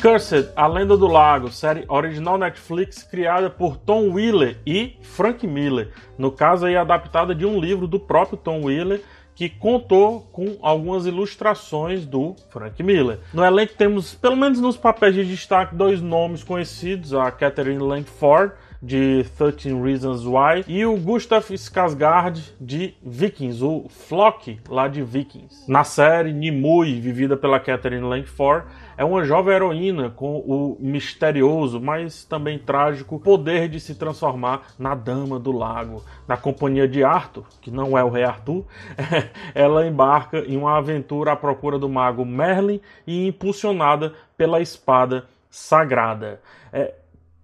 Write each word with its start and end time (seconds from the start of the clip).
Cursed, 0.00 0.48
A 0.56 0.66
Lenda 0.66 0.96
do 0.96 1.06
Lago, 1.06 1.52
série 1.52 1.84
original 1.86 2.38
Netflix 2.38 3.02
criada 3.02 3.50
por 3.50 3.76
Tom 3.76 4.10
Wheeler 4.12 4.56
e 4.66 4.96
Frank 5.02 5.46
Miller. 5.46 5.92
No 6.16 6.32
caso 6.32 6.64
aí 6.64 6.74
adaptada 6.74 7.34
de 7.34 7.44
um 7.44 7.60
livro 7.60 7.86
do 7.86 8.00
próprio 8.00 8.38
Tom 8.38 8.64
Wheeler 8.64 9.02
que 9.34 9.50
contou 9.50 10.22
com 10.32 10.56
algumas 10.62 11.04
ilustrações 11.04 12.06
do 12.06 12.34
Frank 12.48 12.82
Miller. 12.82 13.20
No 13.34 13.44
elenco 13.44 13.74
temos, 13.74 14.14
pelo 14.14 14.36
menos 14.36 14.58
nos 14.58 14.76
papéis 14.78 15.14
de 15.14 15.24
destaque, 15.24 15.74
dois 15.74 16.00
nomes 16.00 16.42
conhecidos, 16.42 17.12
a 17.12 17.30
Catherine 17.30 17.82
Langford 17.82 18.54
de 18.82 19.24
13 19.36 19.74
Reasons 19.80 20.24
Why, 20.24 20.64
e 20.66 20.86
o 20.86 20.96
Gustav 20.96 21.44
Skarsgård 21.50 22.54
de 22.60 22.94
Vikings, 23.02 23.62
o 23.62 23.86
Flock 23.88 24.58
lá 24.68 24.88
de 24.88 25.02
Vikings. 25.02 25.70
Na 25.70 25.84
série, 25.84 26.32
Nimue, 26.32 27.00
vivida 27.00 27.36
pela 27.36 27.60
Catherine 27.60 28.06
Langford, 28.06 28.66
é 28.96 29.04
uma 29.04 29.24
jovem 29.24 29.54
heroína 29.54 30.10
com 30.10 30.38
o 30.38 30.76
misterioso, 30.80 31.80
mas 31.80 32.24
também 32.24 32.58
trágico 32.58 33.18
poder 33.18 33.68
de 33.68 33.80
se 33.80 33.94
transformar 33.94 34.62
na 34.78 34.94
Dama 34.94 35.38
do 35.38 35.52
Lago. 35.52 36.02
Na 36.26 36.36
companhia 36.36 36.88
de 36.88 37.04
Arthur, 37.04 37.44
que 37.60 37.70
não 37.70 37.96
é 37.96 38.04
o 38.04 38.10
Rei 38.10 38.24
Arthur, 38.24 38.64
ela 39.54 39.86
embarca 39.86 40.38
em 40.38 40.56
uma 40.56 40.76
aventura 40.76 41.32
à 41.32 41.36
procura 41.36 41.78
do 41.78 41.88
mago 41.88 42.24
Merlin 42.24 42.80
e 43.06 43.26
impulsionada 43.26 44.14
pela 44.36 44.60
espada 44.60 45.26
sagrada. 45.50 46.40
É, 46.72 46.94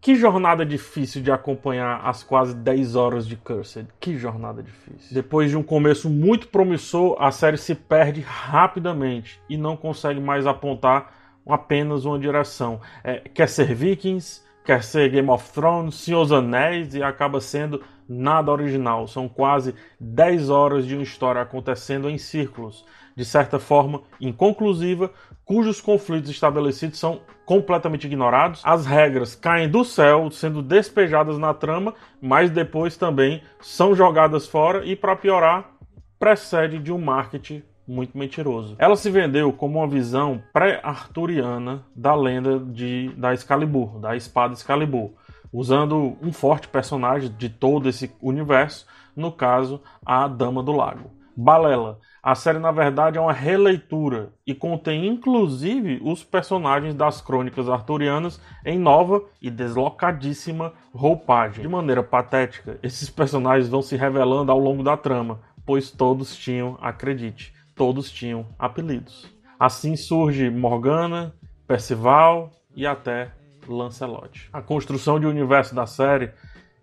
que 0.00 0.14
jornada 0.14 0.64
difícil 0.64 1.22
de 1.22 1.32
acompanhar 1.32 2.00
as 2.04 2.22
quase 2.22 2.54
10 2.54 2.94
horas 2.94 3.26
de 3.26 3.36
Cursed. 3.36 3.88
Que 3.98 4.16
jornada 4.16 4.62
difícil. 4.62 5.14
Depois 5.14 5.50
de 5.50 5.56
um 5.56 5.62
começo 5.62 6.08
muito 6.08 6.48
promissor, 6.48 7.16
a 7.18 7.30
série 7.30 7.56
se 7.56 7.74
perde 7.74 8.20
rapidamente 8.20 9.40
e 9.48 9.56
não 9.56 9.76
consegue 9.76 10.20
mais 10.20 10.46
apontar 10.46 11.12
apenas 11.48 12.04
uma 12.04 12.18
direção. 12.18 12.80
É, 13.02 13.20
quer 13.20 13.48
ser 13.48 13.74
Vikings, 13.74 14.42
quer 14.64 14.82
ser 14.82 15.08
Game 15.08 15.30
of 15.30 15.52
Thrones, 15.52 15.94
Senhor 15.94 16.22
dos 16.22 16.32
Anéis 16.32 16.94
e 16.94 17.02
acaba 17.02 17.40
sendo 17.40 17.82
nada 18.08 18.50
original. 18.52 19.06
São 19.06 19.28
quase 19.28 19.74
10 19.98 20.50
horas 20.50 20.86
de 20.86 20.94
uma 20.94 21.02
história 21.02 21.40
acontecendo 21.40 22.08
em 22.08 22.18
círculos, 22.18 22.84
de 23.16 23.24
certa 23.24 23.58
forma 23.58 24.02
inconclusiva, 24.20 25.10
cujos 25.44 25.80
conflitos 25.80 26.30
estabelecidos 26.30 26.98
são 26.98 27.20
completamente 27.46 28.06
ignorados. 28.06 28.60
As 28.62 28.84
regras 28.84 29.34
caem 29.34 29.70
do 29.70 29.84
céu, 29.84 30.30
sendo 30.30 30.60
despejadas 30.60 31.38
na 31.38 31.54
trama, 31.54 31.94
mas 32.20 32.50
depois 32.50 32.96
também 32.96 33.42
são 33.60 33.94
jogadas 33.94 34.46
fora 34.46 34.84
e, 34.84 34.94
para 34.94 35.16
piorar, 35.16 35.70
precede 36.18 36.78
de 36.78 36.92
um 36.92 36.98
marketing 36.98 37.62
muito 37.88 38.18
mentiroso. 38.18 38.74
Ela 38.78 38.96
se 38.96 39.08
vendeu 39.08 39.52
como 39.52 39.78
uma 39.78 39.88
visão 39.88 40.42
pré-arturiana 40.52 41.84
da 41.94 42.14
lenda 42.14 42.58
de, 42.58 43.10
da 43.16 43.32
Excalibur, 43.32 43.98
da 43.98 44.16
espada 44.16 44.52
Excalibur, 44.52 45.12
usando 45.52 46.18
um 46.20 46.32
forte 46.32 46.68
personagem 46.68 47.30
de 47.30 47.48
todo 47.48 47.88
esse 47.88 48.12
universo, 48.20 48.86
no 49.14 49.32
caso, 49.32 49.80
a 50.04 50.28
Dama 50.28 50.62
do 50.62 50.72
Lago. 50.72 51.15
Balela. 51.36 51.98
A 52.22 52.34
série, 52.34 52.58
na 52.58 52.72
verdade, 52.72 53.18
é 53.18 53.20
uma 53.20 53.32
releitura 53.32 54.32
e 54.46 54.54
contém 54.54 55.06
inclusive 55.06 56.00
os 56.02 56.24
personagens 56.24 56.94
das 56.94 57.20
crônicas 57.20 57.68
arturianas 57.68 58.40
em 58.64 58.78
nova 58.78 59.22
e 59.40 59.50
deslocadíssima 59.50 60.72
roupagem. 60.92 61.62
De 61.62 61.68
maneira 61.68 62.02
patética, 62.02 62.78
esses 62.82 63.10
personagens 63.10 63.68
vão 63.68 63.82
se 63.82 63.96
revelando 63.96 64.50
ao 64.50 64.58
longo 64.58 64.82
da 64.82 64.96
trama, 64.96 65.40
pois 65.64 65.90
todos 65.90 66.34
tinham, 66.34 66.78
acredite, 66.80 67.52
todos 67.74 68.10
tinham 68.10 68.46
apelidos. 68.58 69.30
Assim 69.58 69.94
surge 69.94 70.50
Morgana, 70.50 71.34
Percival 71.66 72.50
e 72.74 72.86
até 72.86 73.30
Lancelot. 73.68 74.48
A 74.52 74.62
construção 74.62 75.20
de 75.20 75.26
universo 75.26 75.74
da 75.74 75.86
série 75.86 76.32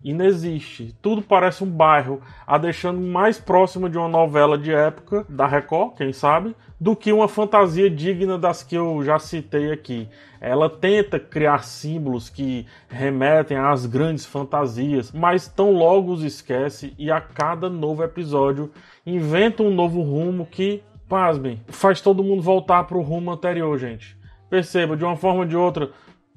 inexiste. 0.04 0.94
Tudo 1.00 1.22
parece 1.22 1.64
um 1.64 1.70
bairro, 1.70 2.20
a 2.46 2.58
deixando 2.58 3.00
mais 3.00 3.40
próximo 3.40 3.88
de 3.88 3.96
uma 3.96 4.08
novela 4.08 4.58
de 4.58 4.70
época 4.70 5.24
da 5.28 5.46
Record, 5.46 5.96
quem 5.96 6.12
sabe, 6.12 6.54
do 6.78 6.94
que 6.94 7.10
uma 7.10 7.26
fantasia 7.26 7.88
digna 7.88 8.36
das 8.36 8.62
que 8.62 8.76
eu 8.76 9.02
já 9.02 9.18
citei 9.18 9.72
aqui. 9.72 10.06
Ela 10.38 10.68
tenta 10.68 11.18
criar 11.18 11.64
símbolos 11.64 12.28
que 12.28 12.66
remetem 12.86 13.56
às 13.56 13.86
grandes 13.86 14.26
fantasias, 14.26 15.10
mas 15.10 15.48
tão 15.48 15.72
logo 15.72 16.12
os 16.12 16.22
esquece 16.22 16.92
e 16.98 17.10
a 17.10 17.18
cada 17.18 17.70
novo 17.70 18.04
episódio 18.04 18.70
inventa 19.06 19.62
um 19.62 19.74
novo 19.74 20.02
rumo 20.02 20.44
que, 20.44 20.82
pasmem, 21.08 21.62
faz 21.68 22.02
todo 22.02 22.22
mundo 22.22 22.42
voltar 22.42 22.84
para 22.84 22.98
o 22.98 23.02
rumo 23.02 23.30
anterior, 23.30 23.78
gente. 23.78 24.18
Perceba, 24.50 24.96
de 24.96 25.04
uma 25.04 25.16
forma 25.16 25.40
ou 25.40 25.46
de 25.46 25.56
outra, 25.56 25.90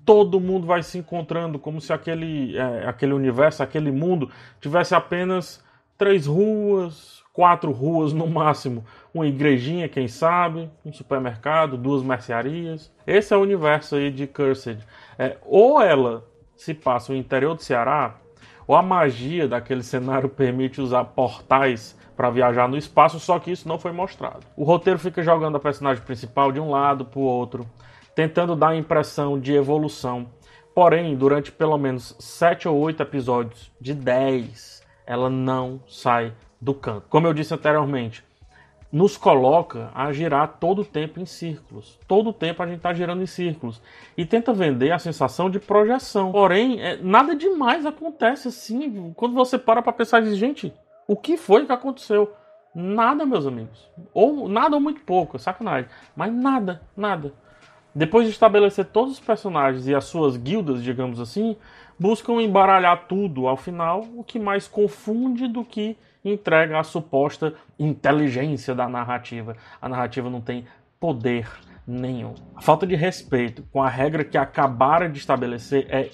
todo 0.08 0.40
mundo 0.40 0.66
vai 0.66 0.82
se 0.82 0.98
encontrando, 0.98 1.60
como 1.60 1.82
se 1.82 1.92
aquele, 1.92 2.58
é, 2.58 2.88
aquele 2.88 3.12
universo, 3.12 3.62
aquele 3.62 3.92
mundo, 3.92 4.32
tivesse 4.62 4.96
apenas 4.96 5.62
três 5.98 6.26
ruas, 6.26 7.22
quatro 7.34 7.74
ruas 7.74 8.14
no 8.14 8.26
máximo. 8.26 8.86
Uma 9.14 9.28
igrejinha, 9.28 9.90
quem 9.90 10.08
sabe, 10.08 10.70
um 10.86 10.94
supermercado, 10.94 11.76
duas 11.76 12.04
mercearias. 12.04 12.90
Esse 13.06 13.34
é 13.34 13.38
o 13.38 13.42
universo 13.42 13.98
aí 13.98 14.10
de 14.10 14.26
Cursed. 14.26 14.80
É, 15.20 15.36
ou 15.46 15.82
ela 15.82 16.24
se 16.56 16.74
passa 16.74 17.12
no 17.12 17.20
interior 17.20 17.54
do 17.54 17.62
Ceará, 17.62 18.16
ou 18.66 18.78
a 18.78 18.82
magia 18.82 19.46
daquele 19.46 19.84
cenário 19.84 20.30
permite 20.30 20.80
usar 20.80 21.04
portais 21.04 21.98
para 22.16 22.30
viajar 22.30 22.70
no 22.70 22.78
espaço, 22.78 23.20
só 23.20 23.40
que 23.40 23.52
isso 23.52 23.68
não 23.68 23.78
foi 23.78 23.92
mostrado. 23.92 24.46
O 24.56 24.64
roteiro 24.64 25.00
fica 25.00 25.22
jogando 25.22 25.58
a 25.58 25.60
personagem 25.60 26.02
principal 26.02 26.50
de 26.50 26.62
um 26.62 26.72
lado 26.72 27.04
para 27.04 27.20
o 27.20 27.24
outro 27.24 27.68
tentando 28.18 28.56
dar 28.56 28.70
a 28.70 28.76
impressão 28.76 29.40
de 29.40 29.54
evolução. 29.54 30.28
Porém, 30.74 31.16
durante 31.16 31.52
pelo 31.52 31.78
menos 31.78 32.16
7 32.18 32.68
ou 32.68 32.76
8 32.76 33.04
episódios 33.04 33.72
de 33.80 33.94
10, 33.94 34.84
ela 35.06 35.30
não 35.30 35.80
sai 35.88 36.34
do 36.60 36.74
canto. 36.74 37.06
Como 37.10 37.28
eu 37.28 37.34
disse 37.34 37.54
anteriormente, 37.54 38.26
nos 38.92 39.16
coloca 39.18 39.92
a 39.94 40.12
girar 40.12 40.58
todo 40.60 40.82
o 40.82 40.86
tempo 40.86 41.20
em 41.20 41.28
círculos. 41.28 42.00
Todo 42.08 42.32
o 42.32 42.34
tempo 42.34 42.64
a 42.64 42.66
gente 42.66 42.78
está 42.78 42.92
girando 42.92 43.22
em 43.22 43.28
círculos. 43.28 43.80
E 44.18 44.26
tenta 44.26 44.52
vender 44.52 44.92
a 44.92 44.98
sensação 44.98 45.48
de 45.48 45.60
projeção. 45.60 46.32
Porém, 46.32 46.82
é, 46.82 46.98
nada 46.98 47.36
demais 47.36 47.86
acontece 47.86 48.48
assim. 48.48 49.14
Quando 49.16 49.36
você 49.36 49.60
para 49.60 49.84
para 49.84 49.94
pensar, 49.94 50.24
diz, 50.24 50.36
gente, 50.36 50.74
o 51.08 51.16
que 51.16 51.38
foi 51.38 51.68
que 51.68 51.72
aconteceu? 51.72 52.34
Nada, 52.74 53.28
meus 53.28 53.46
amigos. 53.46 53.88
Ou 54.12 54.50
nada 54.50 54.76
ou 54.76 54.82
muito 54.82 55.02
pouco, 55.02 55.36
é 55.36 55.40
sacanagem. 55.40 55.88
Mas 56.16 56.34
nada, 56.34 56.82
nada. 56.96 57.32
Depois 57.98 58.28
de 58.28 58.32
estabelecer 58.32 58.86
todos 58.86 59.14
os 59.14 59.20
personagens 59.20 59.88
e 59.88 59.96
as 59.96 60.06
suas 60.06 60.38
guildas, 60.38 60.84
digamos 60.84 61.20
assim, 61.20 61.56
buscam 61.98 62.34
embaralhar 62.34 63.08
tudo 63.08 63.48
ao 63.48 63.58
final, 63.58 64.06
o 64.16 64.24
que 64.24 64.38
mais 64.38 64.68
confunde 64.68 65.48
do 65.48 65.66
que 65.66 65.98
entrega 66.24 66.80
a 66.80 66.84
suposta 66.84 67.56
inteligência 67.80 68.76
da 68.76 68.88
narrativa. 68.88 69.58
A 69.82 69.90
narrativa 69.90 70.30
não 70.30 70.42
tem 70.42 70.66
poder 71.00 71.50
nenhum. 71.88 72.36
A 72.56 72.62
falta 72.62 72.86
de 72.86 72.96
respeito 72.96 73.64
com 73.74 73.82
a 73.82 73.90
regra 73.90 74.24
que 74.24 74.38
acabaram 74.38 75.12
de 75.12 75.18
estabelecer 75.18 75.88
é 75.90 76.12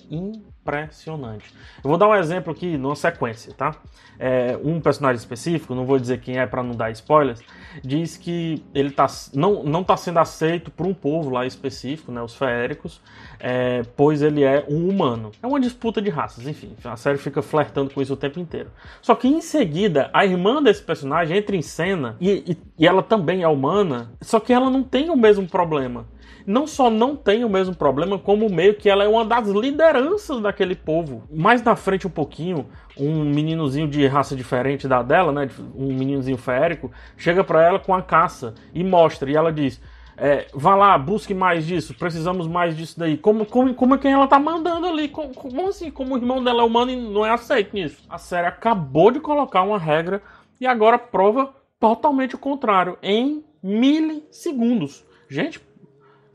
impressionante. 0.63 1.53
Eu 1.83 1.89
vou 1.89 1.97
dar 1.97 2.07
um 2.07 2.15
exemplo 2.15 2.51
aqui 2.51 2.77
numa 2.77 2.95
sequência, 2.95 3.53
tá? 3.53 3.75
É, 4.17 4.57
um 4.63 4.79
personagem 4.79 5.17
específico, 5.17 5.75
não 5.75 5.85
vou 5.85 5.99
dizer 5.99 6.21
quem 6.21 6.39
é 6.39 6.45
para 6.45 6.63
não 6.63 6.75
dar 6.75 6.89
spoilers, 6.91 7.41
diz 7.83 8.15
que 8.15 8.63
ele 8.73 8.91
tá, 8.91 9.07
não, 9.33 9.63
não 9.63 9.83
tá 9.83 9.97
sendo 9.97 10.19
aceito 10.19 10.71
por 10.71 10.85
um 10.85 10.93
povo 10.93 11.29
lá 11.29 11.45
específico, 11.45 12.11
né, 12.11 12.21
os 12.21 12.35
feéricos, 12.35 13.01
é, 13.39 13.81
pois 13.97 14.21
ele 14.21 14.43
é 14.43 14.65
um 14.69 14.87
humano. 14.87 15.31
É 15.41 15.47
uma 15.47 15.59
disputa 15.59 16.01
de 16.01 16.09
raças, 16.09 16.47
enfim, 16.47 16.73
a 16.83 16.95
série 16.95 17.17
fica 17.17 17.41
flertando 17.41 17.93
com 17.93 18.01
isso 18.01 18.13
o 18.13 18.17
tempo 18.17 18.39
inteiro. 18.39 18.71
Só 19.01 19.15
que 19.15 19.27
em 19.27 19.41
seguida, 19.41 20.09
a 20.13 20.25
irmã 20.25 20.61
desse 20.63 20.81
personagem 20.81 21.37
entra 21.37 21.55
em 21.55 21.61
cena 21.61 22.15
e, 22.21 22.29
e, 22.51 22.57
e 22.79 22.87
ela 22.87 23.03
também 23.03 23.43
é 23.43 23.47
humana, 23.47 24.11
só 24.21 24.39
que 24.39 24.53
ela 24.53 24.69
não 24.69 24.83
tem 24.83 25.09
o 25.09 25.17
mesmo 25.17 25.47
problema 25.47 26.05
não 26.45 26.67
só 26.67 26.89
não 26.89 27.15
tem 27.15 27.43
o 27.43 27.49
mesmo 27.49 27.75
problema, 27.75 28.17
como 28.19 28.49
meio 28.49 28.75
que 28.75 28.89
ela 28.89 29.03
é 29.03 29.07
uma 29.07 29.25
das 29.25 29.47
lideranças 29.47 30.41
daquele 30.41 30.75
povo. 30.75 31.23
Mais 31.31 31.61
na 31.63 31.75
frente 31.75 32.07
um 32.07 32.09
pouquinho, 32.09 32.67
um 32.97 33.23
meninozinho 33.23 33.87
de 33.87 34.05
raça 34.07 34.35
diferente 34.35 34.87
da 34.87 35.01
dela, 35.01 35.31
né, 35.31 35.49
um 35.75 35.87
meninozinho 35.87 36.37
férico, 36.37 36.91
chega 37.17 37.43
para 37.43 37.63
ela 37.63 37.79
com 37.79 37.93
a 37.93 38.01
caça 38.01 38.53
e 38.73 38.83
mostra, 38.83 39.29
e 39.29 39.35
ela 39.35 39.51
diz: 39.51 39.81
é, 40.17 40.47
vá 40.53 40.75
lá, 40.75 40.97
busque 40.97 41.33
mais 41.33 41.65
disso, 41.65 41.93
precisamos 41.93 42.47
mais 42.47 42.77
disso 42.77 42.99
daí. 42.99 43.17
Como, 43.17 43.45
como, 43.45 43.73
como 43.73 43.95
é 43.95 43.97
que 43.97 44.07
ela 44.07 44.27
tá 44.27 44.39
mandando 44.39 44.87
ali? 44.87 45.09
Como, 45.09 45.33
como 45.33 45.67
assim? 45.67 45.89
Como 45.89 46.13
o 46.13 46.17
irmão 46.17 46.43
dela 46.43 46.61
é 46.61 46.65
humano 46.65 46.91
e 46.91 46.95
não 46.95 47.25
é 47.25 47.31
aceito 47.31 47.73
nisso? 47.73 48.03
A 48.09 48.17
série 48.17 48.47
acabou 48.47 49.11
de 49.11 49.19
colocar 49.19 49.63
uma 49.63 49.79
regra 49.79 50.21
e 50.61 50.67
agora 50.67 50.97
prova 50.97 51.53
totalmente 51.79 52.35
o 52.35 52.39
contrário, 52.39 52.97
em 53.01 53.43
milissegundos. 53.61 55.05
Gente, 55.27 55.59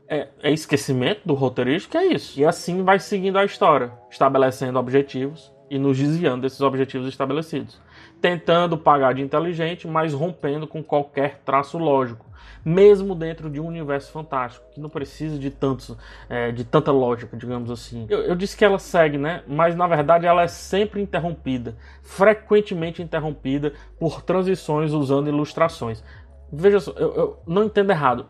é, 0.09 0.27
é 0.41 0.51
esquecimento 0.51 1.21
do 1.23 1.35
roteirista 1.35 1.91
que 1.91 1.97
é 1.97 2.07
isso. 2.07 2.39
E 2.39 2.43
assim 2.43 2.83
vai 2.83 2.99
seguindo 2.99 3.37
a 3.37 3.45
história, 3.45 3.91
estabelecendo 4.09 4.79
objetivos 4.79 5.53
e 5.69 5.77
nos 5.77 5.97
desviando 5.97 6.41
desses 6.41 6.61
objetivos 6.61 7.07
estabelecidos. 7.07 7.79
Tentando 8.19 8.77
pagar 8.77 9.13
de 9.13 9.21
inteligente, 9.21 9.87
mas 9.87 10.13
rompendo 10.13 10.67
com 10.67 10.83
qualquer 10.83 11.39
traço 11.45 11.77
lógico. 11.77 12.27
mesmo 12.65 13.15
dentro 13.15 13.49
de 13.49 13.57
um 13.59 13.65
universo 13.65 14.11
fantástico, 14.11 14.65
que 14.73 14.81
não 14.81 14.89
precisa 14.89 15.39
de 15.39 15.49
tantos, 15.49 15.95
é, 16.27 16.51
de 16.51 16.65
tanta 16.65 16.91
lógica, 16.91 17.37
digamos 17.37 17.71
assim. 17.71 18.05
Eu, 18.09 18.19
eu, 18.23 18.35
disse 18.35 18.57
que 18.57 18.65
ela 18.65 18.77
segue, 18.77 19.17
né? 19.17 19.43
Mas 19.47 19.77
na 19.77 19.87
verdade 19.87 20.25
ela 20.25 20.43
é 20.43 20.47
sempre 20.47 21.01
interrompida, 21.01 21.77
frequentemente 22.03 23.01
interrompida 23.01 23.71
por 23.97 24.21
transições 24.21 24.91
usando 24.91 25.29
ilustrações. 25.29 26.03
Veja 26.51 26.81
só, 26.81 26.91
eu, 26.97 27.15
eu 27.15 27.39
não 27.47 27.63
entendo 27.63 27.91
errado. 27.91 28.25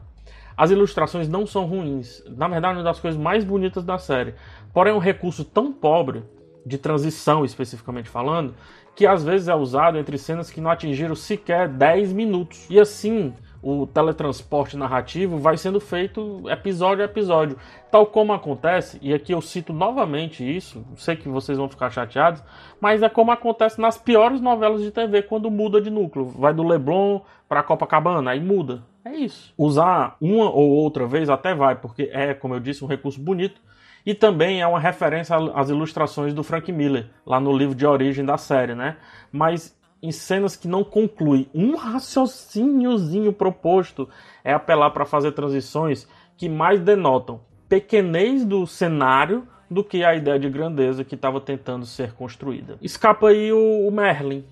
As 0.59 0.71
ilustrações 0.71 1.29
não 1.29 1.47
são 1.47 1.63
ruins. 1.63 2.21
Na 2.35 2.45
verdade, 2.49 2.73
é 2.73 2.77
uma 2.79 2.83
das 2.83 2.99
coisas 2.99 3.17
mais 3.17 3.45
bonitas 3.45 3.85
da 3.85 3.97
série. 3.97 4.35
Porém, 4.73 4.91
é 4.91 4.95
um 4.95 4.99
recurso 4.99 5.45
tão 5.45 5.71
pobre, 5.71 6.21
de 6.65 6.77
transição 6.77 7.45
especificamente 7.45 8.09
falando, 8.09 8.53
que 8.93 9.07
às 9.07 9.23
vezes 9.23 9.47
é 9.47 9.55
usado 9.55 9.97
entre 9.97 10.17
cenas 10.17 10.51
que 10.51 10.59
não 10.59 10.69
atingiram 10.69 11.15
sequer 11.15 11.69
10 11.69 12.11
minutos. 12.11 12.69
E 12.69 12.77
assim, 12.77 13.33
o 13.63 13.87
teletransporte 13.87 14.75
narrativo 14.75 15.37
vai 15.37 15.55
sendo 15.55 15.79
feito 15.79 16.43
episódio 16.49 17.03
a 17.03 17.05
episódio. 17.05 17.57
Tal 17.89 18.05
como 18.07 18.33
acontece, 18.33 18.99
e 19.01 19.13
aqui 19.13 19.33
eu 19.33 19.39
cito 19.39 19.71
novamente 19.71 20.43
isso, 20.43 20.85
sei 20.97 21.15
que 21.15 21.29
vocês 21.29 21.57
vão 21.57 21.69
ficar 21.69 21.89
chateados, 21.89 22.43
mas 22.81 23.01
é 23.01 23.07
como 23.07 23.31
acontece 23.31 23.79
nas 23.79 23.97
piores 23.97 24.41
novelas 24.41 24.81
de 24.81 24.91
TV, 24.91 25.21
quando 25.21 25.49
muda 25.49 25.79
de 25.79 25.89
núcleo. 25.89 26.25
Vai 26.25 26.53
do 26.53 26.67
Leblon 26.67 27.21
para 27.47 27.63
Copacabana, 27.63 28.31
aí 28.31 28.41
muda. 28.41 28.83
É 29.05 29.15
isso. 29.15 29.53
Usar 29.57 30.17
uma 30.19 30.49
ou 30.49 30.69
outra 30.69 31.07
vez 31.07 31.29
até 31.29 31.55
vai, 31.55 31.75
porque 31.75 32.09
é, 32.11 32.33
como 32.33 32.55
eu 32.55 32.59
disse, 32.59 32.83
um 32.83 32.87
recurso 32.87 33.19
bonito. 33.19 33.61
E 34.05 34.13
também 34.13 34.61
é 34.61 34.67
uma 34.67 34.79
referência 34.79 35.35
às 35.53 35.69
ilustrações 35.69 36.33
do 36.33 36.43
Frank 36.43 36.71
Miller, 36.71 37.09
lá 37.25 37.39
no 37.39 37.55
livro 37.55 37.75
de 37.75 37.85
origem 37.85 38.25
da 38.25 38.37
série, 38.37 38.73
né? 38.73 38.97
Mas 39.31 39.77
em 40.01 40.11
cenas 40.11 40.55
que 40.55 40.67
não 40.67 40.83
conclui 40.83 41.49
um 41.53 41.75
raciocíniozinho 41.75 43.33
proposto 43.33 44.07
é 44.43 44.53
apelar 44.53 44.91
para 44.91 45.05
fazer 45.05 45.33
transições 45.33 46.07
que 46.37 46.47
mais 46.47 46.79
denotam 46.79 47.41
pequenez 47.67 48.43
do 48.43 48.65
cenário 48.65 49.47
do 49.69 49.83
que 49.83 50.03
a 50.03 50.15
ideia 50.15 50.39
de 50.39 50.49
grandeza 50.49 51.03
que 51.03 51.13
estava 51.13 51.39
tentando 51.39 51.85
ser 51.85 52.13
construída. 52.13 52.77
Escapa 52.81 53.27
aí 53.27 53.51
o, 53.53 53.87
o 53.87 53.91
Merlin, 53.91 54.43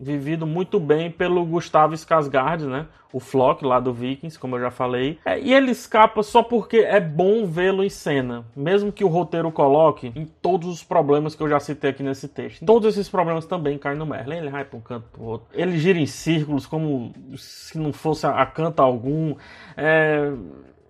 vivido 0.00 0.46
muito 0.46 0.78
bem 0.78 1.10
pelo 1.10 1.44
Gustavo 1.44 1.94
Skarsgård, 1.94 2.66
né? 2.66 2.86
O 3.12 3.20
Flock 3.20 3.64
lá 3.64 3.80
do 3.80 3.92
Vikings, 3.92 4.38
como 4.38 4.56
eu 4.56 4.60
já 4.60 4.70
falei. 4.70 5.18
É, 5.24 5.40
e 5.40 5.54
ele 5.54 5.70
escapa 5.70 6.22
só 6.22 6.42
porque 6.42 6.78
é 6.78 7.00
bom 7.00 7.46
vê-lo 7.46 7.82
em 7.82 7.88
cena, 7.88 8.44
mesmo 8.54 8.92
que 8.92 9.02
o 9.02 9.08
roteiro 9.08 9.50
coloque 9.50 10.12
em 10.14 10.26
todos 10.26 10.68
os 10.68 10.84
problemas 10.84 11.34
que 11.34 11.42
eu 11.42 11.48
já 11.48 11.58
citei 11.58 11.90
aqui 11.90 12.02
nesse 12.02 12.28
texto. 12.28 12.64
Todos 12.66 12.86
esses 12.86 13.08
problemas 13.08 13.46
também 13.46 13.78
caem 13.78 13.96
no 13.96 14.04
Merlin. 14.04 14.36
Ele 14.36 14.50
vai 14.50 14.64
para 14.64 14.78
um 14.78 14.82
canto 14.82 15.06
para 15.10 15.22
outro. 15.22 15.48
Ele 15.52 15.78
gira 15.78 15.98
em 15.98 16.06
círculos 16.06 16.66
como 16.66 17.14
se 17.36 17.78
não 17.78 17.92
fosse 17.92 18.26
a, 18.26 18.42
a 18.42 18.46
canto 18.46 18.80
algum. 18.80 19.34
É, 19.74 20.30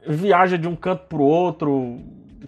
viaja 0.07 0.59
de 0.59 0.67
um 0.67 0.75
canto 0.75 1.05
para 1.09 1.19
o 1.19 1.25
outro 1.25 1.99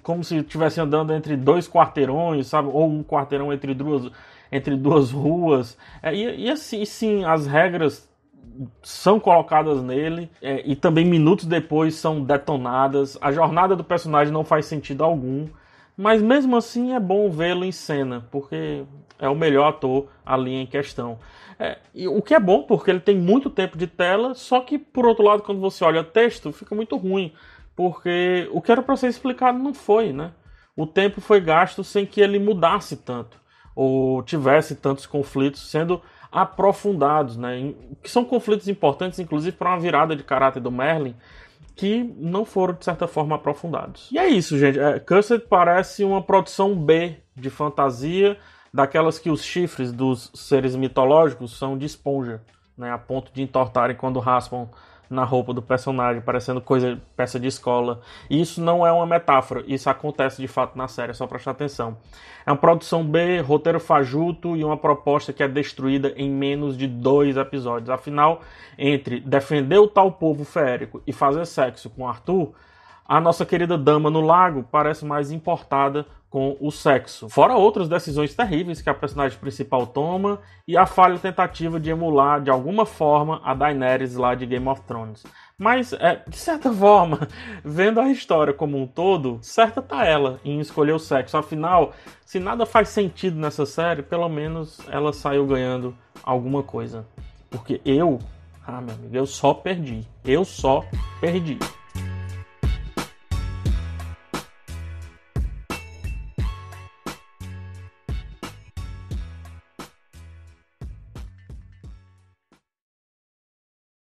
como 0.03 0.25
se 0.25 0.39
estivesse 0.39 0.81
andando 0.81 1.13
entre 1.13 1.37
dois 1.37 1.69
quarteirões, 1.69 2.47
sabe? 2.47 2.69
Ou 2.73 2.89
um 2.89 3.03
quarteirão 3.03 3.53
entre 3.53 3.75
duas 3.75 4.11
entre 4.51 4.77
duas 4.77 5.11
ruas. 5.11 5.77
É, 6.03 6.15
e, 6.15 6.47
e 6.47 6.51
assim, 6.51 6.85
sim, 6.85 7.25
as 7.25 7.47
regras 7.47 8.09
são 8.83 9.19
colocadas 9.19 9.83
nele 9.83 10.31
é, 10.43 10.63
e 10.65 10.77
também 10.77 11.05
minutos 11.05 11.47
depois 11.47 11.95
são 11.95 12.23
detonadas. 12.23 13.17
A 13.21 13.33
jornada 13.33 13.77
do 13.77 13.85
personagem 13.85 14.33
não 14.33 14.45
faz 14.45 14.67
sentido 14.67 15.05
algum, 15.05 15.47
mas 15.97 16.21
mesmo 16.21 16.57
assim 16.57 16.95
é 16.95 17.01
bom 17.01 17.31
vê-lo 17.31 17.65
em 17.65 17.73
cena, 17.73 18.27
porque 18.31 18.85
é 19.19 19.29
o 19.29 19.35
melhor 19.35 19.69
ator 19.69 20.09
ali 20.25 20.55
em 20.55 20.67
questão. 20.67 21.19
É, 21.59 21.79
o 22.09 22.23
que 22.23 22.35
é 22.35 22.41
bom, 22.41 22.63
porque 22.63 22.91
ele 22.91 23.01
tem 23.01 23.17
muito 23.17 23.51
tempo 23.51 23.77
de 23.77 23.87
tela, 23.87 24.35
só 24.35 24.61
que 24.61 24.79
por 24.79 25.07
outro 25.07 25.25
lado, 25.25 25.43
quando 25.43 25.61
você 25.61 25.85
olha 25.85 26.01
o 26.01 26.05
texto, 26.05 26.53
fica 26.53 26.75
muito 26.75 26.97
ruim, 26.97 27.33
porque 27.77 28.49
o 28.51 28.61
que 28.61 28.73
era 28.73 28.83
para 28.83 28.97
ser 28.97 29.09
explicado 29.09 29.59
não 29.59 29.75
foi, 29.75 30.13
né? 30.13 30.33
O 30.75 30.87
tempo 30.87 31.21
foi 31.21 31.41
gasto 31.41 31.85
sem 31.85 32.07
que 32.07 32.21
ele 32.21 32.39
mudasse 32.39 32.97
tanto 32.97 33.41
ou 33.75 34.23
tivesse 34.23 34.75
tantos 34.77 35.07
conflitos 35.07 35.71
sendo 35.71 36.01
aprofundados, 36.31 37.37
né? 37.37 37.75
Que 38.03 38.11
são 38.11 38.25
conflitos 38.25 38.69
importantes, 38.69 39.19
inclusive, 39.19 39.57
para 39.57 39.71
uma 39.71 39.81
virada 39.81 40.15
de 40.15 40.23
caráter 40.23 40.61
do 40.61 40.71
Merlin, 40.71 41.15
que 41.75 42.03
não 42.19 42.45
foram, 42.45 42.75
de 42.75 42.85
certa 42.85 43.09
forma, 43.09 43.37
aprofundados. 43.37 44.09
E 44.13 44.19
é 44.19 44.29
isso, 44.29 44.59
gente. 44.59 44.79
É, 44.79 44.99
Cursed 45.01 45.45
parece 45.49 46.05
uma 46.05 46.23
produção 46.23 46.75
B 46.75 47.17
de 47.35 47.51
fantasia, 47.51 48.39
daquelas 48.73 49.19
que 49.19 49.31
os 49.31 49.43
chifres 49.43 49.93
dos 49.93 50.31
seres 50.35 50.77
mitológicos 50.77 51.59
são 51.59 51.77
de 51.77 51.87
esponja, 51.87 52.41
né? 52.77 52.93
A 52.93 52.99
ponto 52.99 53.33
de 53.33 53.43
entortarem 53.43 53.97
quando 53.97 54.21
raspam 54.21 54.69
na 55.11 55.25
roupa 55.25 55.53
do 55.53 55.61
personagem, 55.61 56.23
parecendo 56.23 56.61
coisa 56.61 57.01
peça 57.17 57.39
de 57.41 57.49
escola. 57.49 58.01
E 58.31 58.41
isso 58.41 58.63
não 58.63 58.87
é 58.87 58.93
uma 58.93 59.05
metáfora, 59.05 59.65
isso 59.67 59.91
acontece 59.91 60.41
de 60.41 60.47
fato 60.47 60.79
na 60.79 60.87
série, 60.87 61.11
é 61.11 61.15
só 61.15 61.27
prestar 61.27 61.51
atenção. 61.51 61.99
É 62.47 62.51
uma 62.51 62.57
produção 62.57 63.05
B, 63.05 63.41
roteiro 63.41 63.81
fajuto 63.81 64.57
e 64.57 64.65
uma 64.65 64.77
proposta 64.77 65.33
que 65.33 65.43
é 65.43 65.49
destruída 65.49 66.15
em 66.17 66.31
menos 66.31 66.79
de 66.79 66.87
dois 66.87 67.37
episódios. 67.37 67.91
Afinal, 67.91 68.41
entre 68.79 69.19
defender 69.19 69.79
o 69.79 69.89
tal 69.89 70.13
povo 70.13 70.45
férico 70.45 71.03
e 71.05 71.13
fazer 71.13 71.45
sexo 71.45 71.91
com 71.91 72.09
Arthur, 72.09 72.53
a 73.05 73.21
nossa 73.21 73.45
querida 73.45 73.77
dama 73.77 74.09
no 74.09 74.21
lago 74.21 74.65
parece 74.71 75.05
mais 75.05 75.33
importada 75.33 76.07
com 76.31 76.57
o 76.61 76.71
sexo. 76.71 77.29
Fora 77.29 77.57
outras 77.57 77.89
decisões 77.89 78.33
terríveis 78.33 78.81
que 78.81 78.89
a 78.89 78.95
personagem 78.95 79.37
principal 79.37 79.85
toma 79.85 80.41
e 80.67 80.77
a 80.77 80.87
falha 80.87 81.19
tentativa 81.19 81.81
de 81.81 81.91
emular 81.91 82.41
de 82.41 82.49
alguma 82.49 82.87
forma 82.87 83.41
a 83.45 83.53
Daenerys 83.53 84.15
lá 84.15 84.37
de 84.37 84.47
Game 84.47 84.69
of 84.69 84.81
Thrones. 84.83 85.25
Mas, 85.59 85.93
é, 85.93 86.23
de 86.27 86.37
certa 86.37 86.71
forma, 86.73 87.27
vendo 87.65 88.01
a 88.01 88.09
história 88.09 88.55
como 88.55 88.81
um 88.81 88.87
todo, 88.87 89.41
certa 89.43 89.83
tá 89.83 90.07
ela 90.07 90.39
em 90.45 90.61
escolher 90.61 90.93
o 90.93 91.01
sexo. 91.01 91.37
Afinal, 91.37 91.93
se 92.25 92.39
nada 92.39 92.65
faz 92.65 92.91
sentido 92.91 93.37
nessa 93.37 93.67
série, 93.67 94.03
pelo 94.03 94.29
menos 94.29 94.79
ela 94.89 95.13
saiu 95.13 95.45
ganhando 95.45 95.97
alguma 96.23 96.63
coisa. 96.63 97.05
Porque 97.51 97.81
eu, 97.85 98.21
ah, 98.65 98.81
meu 98.81 98.95
amigo, 98.95 99.17
eu 99.17 99.27
só 99.27 99.53
perdi. 99.53 100.07
Eu 100.25 100.45
só 100.45 100.85
perdi. 101.21 101.59